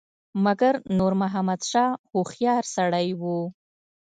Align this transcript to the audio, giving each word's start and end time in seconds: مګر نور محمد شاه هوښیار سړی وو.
مګر 0.45 0.73
نور 0.97 1.13
محمد 1.21 1.61
شاه 1.71 1.91
هوښیار 2.11 2.63
سړی 2.75 3.07
وو. 3.21 3.39